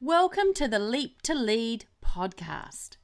Welcome 0.00 0.54
to 0.54 0.66
the 0.68 0.78
Leap 0.78 1.20
to 1.22 1.34
Lead 1.34 1.84
podcast. 2.02 2.96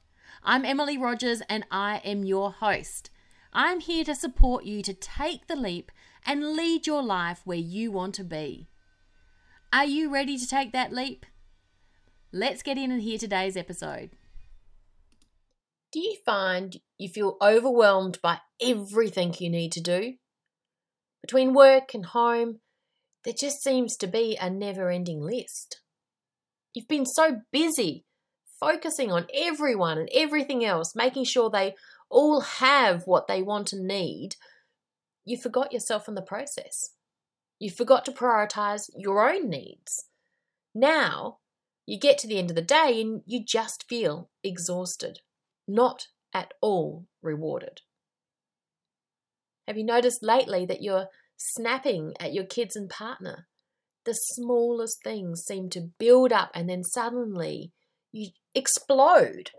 I'm 0.43 0.65
Emily 0.65 0.97
Rogers 0.97 1.41
and 1.49 1.65
I 1.69 1.97
am 2.03 2.23
your 2.23 2.51
host. 2.51 3.11
I'm 3.53 3.79
here 3.79 4.03
to 4.05 4.15
support 4.15 4.65
you 4.65 4.81
to 4.81 4.93
take 4.93 5.45
the 5.47 5.55
leap 5.55 5.91
and 6.25 6.53
lead 6.55 6.87
your 6.87 7.03
life 7.03 7.41
where 7.45 7.57
you 7.57 7.91
want 7.91 8.15
to 8.15 8.23
be. 8.23 8.69
Are 9.71 9.85
you 9.85 10.11
ready 10.11 10.37
to 10.37 10.47
take 10.47 10.71
that 10.71 10.91
leap? 10.91 11.25
Let's 12.31 12.63
get 12.63 12.77
in 12.77 12.91
and 12.91 13.01
hear 13.01 13.17
today's 13.17 13.55
episode. 13.55 14.09
Do 15.91 15.99
you 15.99 16.17
find 16.25 16.77
you 16.97 17.09
feel 17.09 17.37
overwhelmed 17.41 18.19
by 18.21 18.39
everything 18.61 19.35
you 19.39 19.49
need 19.49 19.71
to 19.73 19.81
do? 19.81 20.15
Between 21.27 21.53
work 21.53 21.93
and 21.93 22.05
home, 22.05 22.61
there 23.25 23.33
just 23.37 23.61
seems 23.61 23.97
to 23.97 24.07
be 24.07 24.37
a 24.39 24.49
never 24.49 24.89
ending 24.89 25.19
list. 25.19 25.81
You've 26.73 26.87
been 26.87 27.05
so 27.05 27.41
busy 27.51 28.05
focusing 28.61 29.11
on 29.11 29.27
everyone 29.35 29.97
and 29.97 30.09
everything 30.15 30.63
else, 30.63 30.95
making 30.95 31.25
sure 31.25 31.49
they 31.49 31.75
all 32.09 32.39
have 32.39 33.03
what 33.05 33.27
they 33.27 33.41
want 33.41 33.73
and 33.73 33.85
need, 33.85 34.37
you 35.25 35.37
forgot 35.37 35.73
yourself 35.73 36.07
in 36.07 36.15
the 36.15 36.21
process. 36.21 36.91
You 37.59 37.71
forgot 37.71 38.05
to 38.05 38.13
prioritize 38.13 38.89
your 38.95 39.29
own 39.29 39.49
needs. 39.49 40.05
Now, 40.73 41.39
you 41.85 41.99
get 41.99 42.17
to 42.19 42.27
the 42.27 42.39
end 42.39 42.51
of 42.51 42.55
the 42.55 42.61
day 42.61 43.01
and 43.01 43.21
you 43.25 43.43
just 43.43 43.83
feel 43.89 44.29
exhausted, 44.45 45.19
not 45.67 46.07
at 46.33 46.53
all 46.61 47.05
rewarded. 47.21 47.81
Have 49.67 49.77
you 49.77 49.83
noticed 49.83 50.23
lately 50.23 50.65
that 50.65 50.81
you're 50.81 51.07
snapping 51.35 52.13
at 52.19 52.33
your 52.33 52.45
kids 52.45 52.75
and 52.75 52.89
partner? 52.89 53.47
The 54.05 54.13
smallest 54.13 55.03
things 55.03 55.43
seem 55.45 55.69
to 55.71 55.89
build 55.99 56.31
up 56.31 56.51
and 56.53 56.69
then 56.69 56.83
suddenly 56.83 57.73
you 58.13 58.29
explode. 58.55 59.51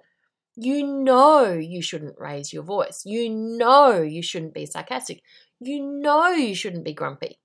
You 0.57 0.85
know 0.85 1.53
you 1.53 1.83
shouldn't 1.83 2.19
raise 2.19 2.53
your 2.53 2.63
voice. 2.63 3.03
You 3.05 3.29
know 3.29 4.01
you 4.01 4.23
shouldn't 4.23 4.55
be 4.55 4.65
sarcastic. 4.65 5.21
You 5.61 5.83
know 5.83 6.31
you 6.31 6.55
shouldn't 6.55 6.85
be 6.85 6.95
grumpy. 6.95 7.39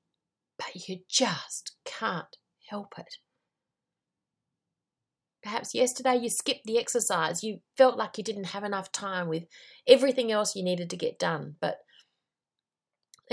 But 0.58 0.88
you 0.88 1.00
just 1.09 1.75
can't 1.83 2.38
help 2.70 2.94
it. 2.98 3.17
Perhaps 5.44 5.75
yesterday 5.75 6.16
you 6.16 6.30
skipped 6.30 6.64
the 6.64 6.80
exercise. 6.80 7.44
You 7.44 7.59
felt 7.77 7.98
like 7.98 8.17
you 8.17 8.23
didn't 8.23 8.45
have 8.45 8.64
enough 8.64 8.94
time 8.94 9.27
with 9.27 9.44
everything 9.86 10.31
else 10.31 10.55
you 10.55 10.64
needed 10.64 10.89
to 10.92 10.98
get 10.98 11.20
done. 11.20 11.55
But 11.59 11.80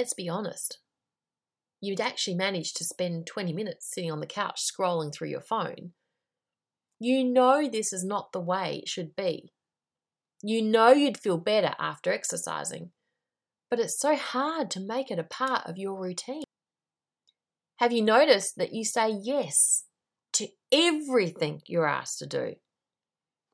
let's 0.00 0.14
be 0.14 0.30
honest. 0.30 0.78
You'd 1.78 2.00
actually 2.00 2.34
managed 2.34 2.74
to 2.78 2.84
spend 2.84 3.26
20 3.26 3.52
minutes 3.52 3.90
sitting 3.92 4.10
on 4.10 4.20
the 4.20 4.26
couch 4.26 4.58
scrolling 4.58 5.12
through 5.12 5.28
your 5.28 5.42
phone. 5.42 5.92
You 6.98 7.22
know 7.22 7.68
this 7.68 7.92
is 7.92 8.02
not 8.02 8.32
the 8.32 8.40
way 8.40 8.80
it 8.82 8.88
should 8.88 9.14
be. 9.14 9.52
You 10.42 10.62
know 10.62 10.92
you'd 10.92 11.18
feel 11.18 11.36
better 11.36 11.74
after 11.78 12.10
exercising, 12.10 12.92
but 13.68 13.78
it's 13.78 14.00
so 14.00 14.16
hard 14.16 14.70
to 14.70 14.80
make 14.80 15.10
it 15.10 15.18
a 15.18 15.22
part 15.22 15.66
of 15.66 15.76
your 15.76 16.00
routine. 16.00 16.44
Have 17.76 17.92
you 17.92 18.00
noticed 18.00 18.56
that 18.56 18.72
you 18.72 18.86
say 18.86 19.10
yes 19.10 19.84
to 20.32 20.48
everything 20.72 21.60
you're 21.66 21.86
asked 21.86 22.20
to 22.20 22.26
do? 22.26 22.54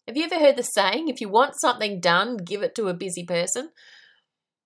Have 0.07 0.17
you 0.17 0.27
ever 0.27 0.39
heard 0.39 0.57
the 0.57 0.63
saying, 0.63 1.09
if 1.09 1.21
you 1.21 1.29
want 1.29 1.59
something 1.59 1.99
done, 1.99 2.37
give 2.37 2.63
it 2.63 2.77
to 2.77 2.87
a 2.87 2.95
busy 2.95 3.25
person? 3.25 3.71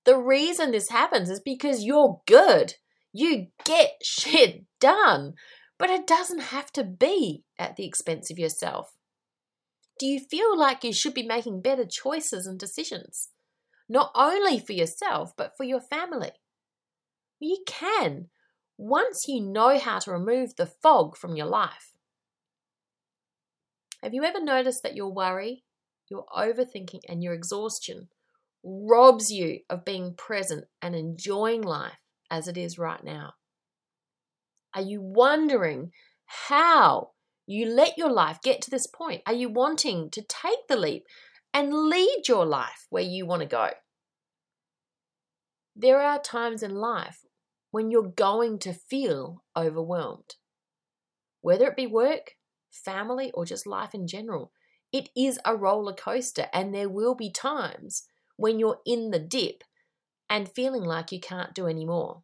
The 0.05 0.17
reason 0.17 0.70
this 0.70 0.89
happens 0.89 1.31
is 1.31 1.41
because 1.41 1.84
you're 1.84 2.20
good. 2.27 2.75
You 3.12 3.48
get 3.65 3.93
shit 4.03 4.65
done, 4.81 5.34
but 5.79 5.91
it 5.91 6.07
doesn't 6.07 6.41
have 6.41 6.73
to 6.73 6.84
be 6.84 7.45
at 7.59 7.77
the 7.77 7.87
expense 7.87 8.31
of 8.31 8.39
yourself. 8.39 8.97
Do 9.98 10.07
you 10.07 10.20
feel 10.20 10.58
like 10.58 10.83
you 10.83 10.92
should 10.95 11.13
be 11.13 11.27
making 11.27 11.61
better 11.61 11.85
choices 11.85 12.47
and 12.47 12.58
decisions? 12.58 13.29
Not 13.89 14.11
only 14.14 14.58
for 14.58 14.73
yourself, 14.73 15.33
but 15.36 15.52
for 15.57 15.64
your 15.64 15.80
family. 15.80 16.33
You 17.39 17.58
can 17.67 18.29
once 18.79 19.24
you 19.29 19.42
know 19.42 19.79
how 19.79 19.98
to 19.98 20.13
remove 20.13 20.57
the 20.57 20.67
fog 20.67 21.17
from 21.17 21.36
your 21.36 21.47
life. 21.47 21.92
Have 24.03 24.14
you 24.14 24.24
ever 24.24 24.42
noticed 24.42 24.83
that 24.83 24.97
your 24.97 25.13
worry, 25.13 25.64
your 26.08 26.24
overthinking, 26.35 27.01
and 27.07 27.23
your 27.23 27.35
exhaustion 27.35 28.08
robs 28.63 29.31
you 29.31 29.61
of 29.69 29.85
being 29.85 30.15
present 30.15 30.65
and 30.83 30.95
enjoying 30.95 31.63
life 31.63 31.98
as 32.31 32.48
it 32.48 32.57
is 32.57 32.79
right 32.79 33.03
now? 33.03 33.35
Are 34.75 34.83
you 34.83 35.01
wondering 35.01 35.91
how 36.27 37.11
you 37.47 37.67
let 37.67 37.98
your 37.98 38.11
life 38.11 38.39
get 38.43 38.63
to 38.63 38.71
this 38.71 38.87
point? 38.87 39.23
Are 39.27 39.35
you 39.35 39.48
wanting 39.48 40.11
to 40.11 40.23
take 40.23 40.69
the 40.69 40.77
leap 40.77 41.05
and 41.53 41.75
lead 41.75 42.23
your 42.29 42.47
life 42.47 42.87
where 42.91 43.03
you 43.03 43.27
want 43.27 43.43
to 43.43 43.48
go? 43.48 43.71
There 45.75 46.01
are 46.01 46.21
times 46.21 46.63
in 46.63 46.75
life 46.75 47.25
when 47.71 47.91
you're 47.91 48.03
going 48.03 48.59
to 48.61 48.73
feel 48.73 49.42
overwhelmed. 49.57 50.37
Whether 51.41 51.67
it 51.69 51.77
be 51.77 51.87
work, 51.87 52.37
family, 52.71 53.31
or 53.33 53.45
just 53.45 53.67
life 53.67 53.95
in 53.95 54.07
general, 54.07 54.53
it 54.92 55.09
is 55.17 55.39
a 55.45 55.57
roller 55.57 55.95
coaster, 55.95 56.47
and 56.53 56.75
there 56.75 56.89
will 56.89 57.15
be 57.15 57.31
times 57.31 58.05
when 58.40 58.58
you're 58.58 58.78
in 58.86 59.11
the 59.11 59.18
dip 59.18 59.64
and 60.30 60.48
feeling 60.48 60.83
like 60.83 61.12
you 61.12 61.20
can't 61.20 61.55
do 61.55 61.67
any 61.67 61.84
more. 61.84 62.23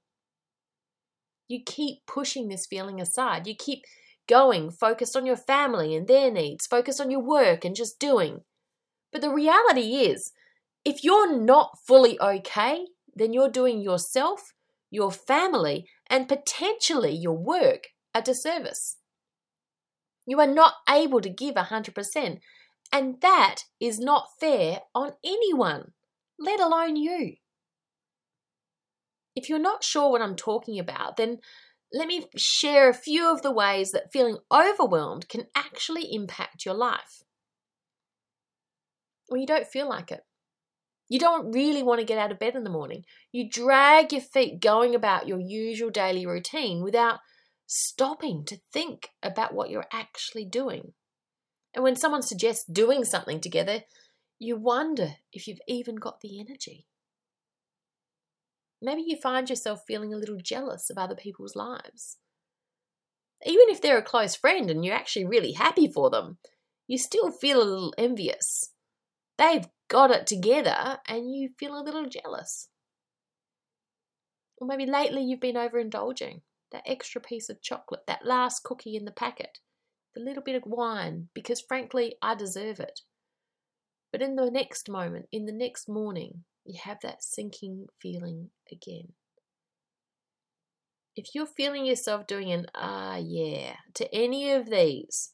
You 1.46 1.60
keep 1.64 2.06
pushing 2.06 2.48
this 2.48 2.64
feeling 2.64 3.00
aside. 3.00 3.46
You 3.46 3.54
keep 3.54 3.84
going, 4.26 4.70
focused 4.70 5.14
on 5.14 5.26
your 5.26 5.36
family 5.36 5.94
and 5.94 6.08
their 6.08 6.30
needs, 6.30 6.66
focused 6.66 7.02
on 7.02 7.10
your 7.10 7.20
work 7.20 7.66
and 7.66 7.76
just 7.76 7.98
doing. 7.98 8.40
But 9.12 9.20
the 9.20 9.30
reality 9.30 9.96
is, 9.96 10.32
if 10.86 11.04
you're 11.04 11.38
not 11.38 11.78
fully 11.86 12.18
okay, 12.18 12.86
then 13.14 13.34
you're 13.34 13.50
doing 13.50 13.82
yourself, 13.82 14.54
your 14.90 15.12
family, 15.12 15.86
and 16.08 16.28
potentially 16.28 17.14
your 17.14 17.36
work 17.36 17.88
a 18.14 18.22
disservice. 18.22 18.96
You 20.26 20.40
are 20.40 20.46
not 20.46 20.74
able 20.88 21.20
to 21.20 21.28
give 21.28 21.56
100%, 21.56 22.38
and 22.90 23.20
that 23.20 23.56
is 23.78 23.98
not 23.98 24.28
fair 24.40 24.80
on 24.94 25.12
anyone, 25.22 25.92
let 26.38 26.60
alone 26.60 26.96
you. 26.96 27.34
If 29.34 29.48
you're 29.48 29.58
not 29.58 29.84
sure 29.84 30.10
what 30.10 30.22
I'm 30.22 30.36
talking 30.36 30.78
about, 30.78 31.16
then 31.16 31.38
let 31.92 32.08
me 32.08 32.26
share 32.36 32.88
a 32.88 32.94
few 32.94 33.30
of 33.30 33.42
the 33.42 33.52
ways 33.52 33.92
that 33.92 34.12
feeling 34.12 34.38
overwhelmed 34.52 35.28
can 35.28 35.46
actually 35.54 36.12
impact 36.12 36.64
your 36.64 36.74
life. 36.74 37.22
Well, 39.28 39.40
you 39.40 39.46
don't 39.46 39.66
feel 39.66 39.88
like 39.88 40.10
it. 40.10 40.22
You 41.08 41.18
don't 41.18 41.52
really 41.52 41.82
want 41.82 42.00
to 42.00 42.06
get 42.06 42.18
out 42.18 42.32
of 42.32 42.38
bed 42.38 42.56
in 42.56 42.64
the 42.64 42.70
morning. 42.70 43.04
You 43.30 43.48
drag 43.48 44.12
your 44.12 44.22
feet 44.22 44.60
going 44.60 44.94
about 44.94 45.28
your 45.28 45.38
usual 45.38 45.90
daily 45.90 46.26
routine 46.26 46.82
without 46.82 47.20
stopping 47.66 48.44
to 48.46 48.58
think 48.72 49.10
about 49.22 49.54
what 49.54 49.70
you're 49.70 49.86
actually 49.92 50.44
doing. 50.44 50.92
And 51.74 51.84
when 51.84 51.94
someone 51.94 52.22
suggests 52.22 52.64
doing 52.64 53.04
something 53.04 53.40
together, 53.40 53.82
you 54.38 54.56
wonder 54.56 55.16
if 55.32 55.46
you've 55.48 55.60
even 55.66 55.96
got 55.96 56.20
the 56.20 56.38
energy. 56.38 56.86
Maybe 58.82 59.02
you 59.06 59.16
find 59.16 59.48
yourself 59.48 59.82
feeling 59.86 60.12
a 60.12 60.18
little 60.18 60.38
jealous 60.42 60.90
of 60.90 60.98
other 60.98 61.14
people's 61.14 61.56
lives. 61.56 62.18
Even 63.44 63.66
if 63.68 63.80
they're 63.80 63.98
a 63.98 64.02
close 64.02 64.34
friend 64.34 64.70
and 64.70 64.84
you're 64.84 64.94
actually 64.94 65.24
really 65.24 65.52
happy 65.52 65.90
for 65.90 66.10
them, 66.10 66.38
you 66.86 66.98
still 66.98 67.30
feel 67.30 67.62
a 67.62 67.64
little 67.64 67.94
envious. 67.96 68.72
They've 69.38 69.66
got 69.88 70.10
it 70.10 70.26
together 70.26 70.98
and 71.08 71.34
you 71.34 71.50
feel 71.58 71.78
a 71.78 71.82
little 71.82 72.06
jealous. 72.06 72.68
Or 74.58 74.66
maybe 74.66 74.86
lately 74.86 75.22
you've 75.22 75.40
been 75.40 75.56
overindulging. 75.56 76.42
That 76.72 76.82
extra 76.84 77.20
piece 77.20 77.48
of 77.48 77.62
chocolate, 77.62 78.06
that 78.08 78.26
last 78.26 78.64
cookie 78.64 78.96
in 78.96 79.04
the 79.04 79.12
packet, 79.12 79.60
the 80.14 80.20
little 80.20 80.42
bit 80.42 80.56
of 80.56 80.64
wine, 80.66 81.28
because 81.32 81.60
frankly, 81.60 82.16
I 82.20 82.34
deserve 82.34 82.80
it. 82.80 83.02
But 84.12 84.22
in 84.22 84.36
the 84.36 84.50
next 84.50 84.88
moment, 84.88 85.26
in 85.32 85.46
the 85.46 85.52
next 85.52 85.88
morning, 85.88 86.44
you 86.64 86.78
have 86.82 86.98
that 87.02 87.22
sinking 87.22 87.86
feeling 88.00 88.50
again. 88.70 89.12
If 91.14 91.34
you're 91.34 91.46
feeling 91.46 91.86
yourself 91.86 92.26
doing 92.26 92.52
an 92.52 92.66
ah 92.74 93.16
yeah 93.16 93.76
to 93.94 94.14
any 94.14 94.52
of 94.52 94.68
these, 94.68 95.32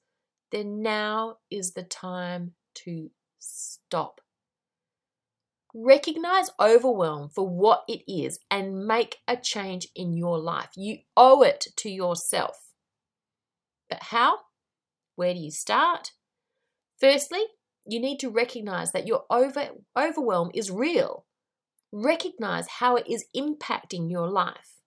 then 0.53 0.83
now 0.83 1.39
is 1.51 1.73
the 1.73 1.83
time 1.83 2.53
to 2.75 3.11
stop. 3.39 4.21
Recognize 5.75 6.51
overwhelm 6.61 7.31
for 7.31 7.49
what 7.49 7.85
it 7.89 8.03
is 8.07 8.39
and 8.51 8.87
make 8.87 9.17
a 9.27 9.37
change 9.37 9.89
in 9.97 10.17
your 10.17 10.39
life. 10.39 10.69
You 10.77 10.99
owe 11.17 11.43
it 11.43 11.67
to 11.77 11.91
yourself. 11.91 12.73
But 13.89 14.03
how? 14.05 14.39
Where 15.17 15.35
do 15.35 15.41
you 15.41 15.51
start? 15.51 16.13
Firstly, 17.01 17.43
you 17.87 18.01
need 18.01 18.19
to 18.21 18.31
recognize 18.31 18.93
that 18.93 19.07
your 19.07 19.25
over, 19.31 19.71
overwhelm 19.97 20.51
is 20.55 20.71
real. 20.71 21.27
Recognize 21.91 22.69
how 22.79 22.97
it 22.97 23.07
is 23.09 23.27
impacting 23.37 24.11
your 24.11 24.29
life. 24.29 24.81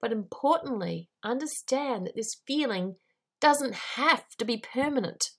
But 0.00 0.12
importantly, 0.12 1.08
understand 1.22 2.06
that 2.06 2.16
this 2.16 2.36
feeling 2.46 2.96
doesn't 3.40 3.74
have 3.74 4.24
to 4.38 4.44
be 4.44 4.58
permanent. 4.58 5.30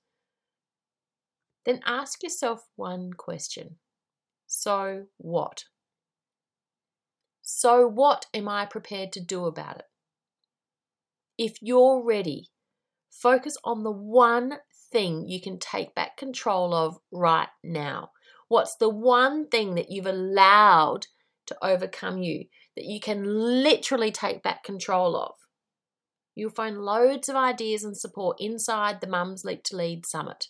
Then 1.65 1.81
ask 1.85 2.23
yourself 2.23 2.67
one 2.75 3.13
question 3.13 3.77
So 4.47 5.05
what? 5.17 5.65
So, 7.41 7.87
what 7.87 8.25
am 8.33 8.47
I 8.47 8.65
prepared 8.65 9.11
to 9.13 9.19
do 9.19 9.45
about 9.45 9.77
it? 9.77 9.85
If 11.37 11.57
you're 11.61 12.03
ready, 12.03 12.49
focus 13.11 13.57
on 13.63 13.83
the 13.83 13.91
one 13.91 14.59
thing 14.95 15.27
you 15.27 15.41
can 15.41 15.59
take 15.59 15.93
back 15.93 16.15
control 16.15 16.73
of 16.73 16.97
right 17.11 17.49
now. 17.61 18.11
What's 18.47 18.77
the 18.77 18.87
one 18.87 19.49
thing 19.49 19.75
that 19.75 19.91
you've 19.91 20.05
allowed 20.05 21.07
to 21.47 21.57
overcome 21.61 22.19
you 22.19 22.45
that 22.77 22.85
you 22.85 23.01
can 23.01 23.25
literally 23.61 24.09
take 24.09 24.41
back 24.41 24.63
control 24.63 25.17
of? 25.17 25.33
You'll 26.33 26.49
find 26.49 26.77
loads 26.77 27.27
of 27.27 27.35
ideas 27.35 27.83
and 27.83 27.97
support 27.97 28.37
inside 28.39 29.01
the 29.01 29.07
Mums 29.07 29.43
Leap 29.43 29.63
to 29.65 29.75
Lead 29.75 30.05
Summit. 30.05 30.47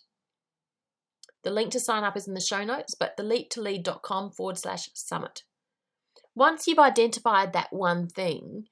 The 1.43 1.49
link 1.49 1.71
to 1.71 1.79
sign 1.79 2.03
up 2.03 2.15
is 2.15 2.27
in 2.27 2.35
the 2.35 2.39
show 2.39 2.63
notes, 2.63 2.93
but 2.93 3.17
theleaptolead.com 3.17 4.31
forward 4.33 4.59
slash 4.59 4.89
summit. 4.93 5.41
Once 6.35 6.67
you've 6.67 6.77
identified 6.77 7.51
that 7.53 7.73
one 7.73 8.07
thing, 8.07 8.65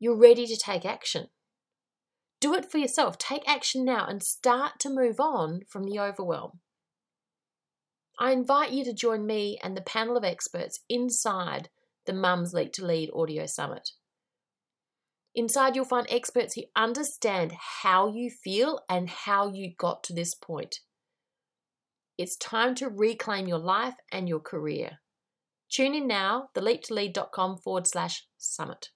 you're 0.00 0.18
ready 0.18 0.44
to 0.48 0.56
take 0.56 0.84
action. 0.84 1.28
Do 2.40 2.54
it 2.54 2.70
for 2.70 2.78
yourself. 2.78 3.18
Take 3.18 3.48
action 3.48 3.84
now 3.84 4.06
and 4.06 4.22
start 4.22 4.78
to 4.80 4.90
move 4.90 5.18
on 5.18 5.62
from 5.68 5.84
the 5.84 5.98
overwhelm. 5.98 6.60
I 8.18 8.32
invite 8.32 8.72
you 8.72 8.84
to 8.84 8.92
join 8.92 9.26
me 9.26 9.58
and 9.62 9.76
the 9.76 9.82
panel 9.82 10.16
of 10.16 10.24
experts 10.24 10.80
inside 10.88 11.68
the 12.06 12.12
Mums 12.12 12.52
Leap 12.52 12.72
to 12.74 12.86
Lead 12.86 13.10
Audio 13.14 13.46
Summit. 13.46 13.90
Inside, 15.34 15.76
you'll 15.76 15.84
find 15.84 16.06
experts 16.10 16.54
who 16.54 16.62
understand 16.74 17.52
how 17.82 18.12
you 18.12 18.30
feel 18.30 18.80
and 18.88 19.08
how 19.08 19.52
you 19.52 19.72
got 19.78 20.02
to 20.04 20.12
this 20.12 20.34
point. 20.34 20.80
It's 22.16 22.36
time 22.36 22.74
to 22.76 22.88
reclaim 22.88 23.46
your 23.46 23.60
life 23.60 23.94
and 24.10 24.28
your 24.28 24.40
career. 24.40 24.98
Tune 25.70 25.94
in 25.94 26.08
now, 26.08 26.48
theleaptolead.com 26.56 27.58
forward 27.58 27.86
slash 27.86 28.26
summit. 28.36 28.88